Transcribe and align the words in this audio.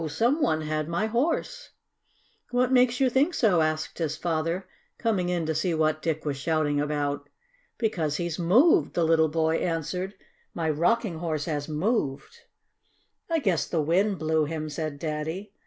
Some 0.09 0.41
one 0.41 0.61
had 0.61 0.89
my 0.89 1.05
Horse!" 1.05 1.73
"What 2.49 2.71
makes 2.71 2.99
you 2.99 3.07
think 3.07 3.35
so?" 3.35 3.61
asked 3.61 3.99
his 3.99 4.17
father, 4.17 4.67
coming 4.97 5.29
in 5.29 5.45
to 5.45 5.53
see 5.53 5.75
what 5.75 6.01
Dick 6.01 6.25
was 6.25 6.37
shouting 6.37 6.79
about. 6.79 7.29
"Because 7.77 8.15
he's 8.15 8.39
moved," 8.39 8.95
the 8.95 9.05
little 9.05 9.29
boy 9.29 9.57
answered. 9.57 10.15
"My 10.55 10.71
Rocking 10.71 11.19
Horse 11.19 11.45
has 11.45 11.69
moved!" 11.69 12.39
"I 13.29 13.37
guess 13.37 13.67
the 13.67 13.79
wind 13.79 14.17
blew 14.17 14.45
him," 14.45 14.69
said 14.69 14.97
Daddy. 14.97 15.53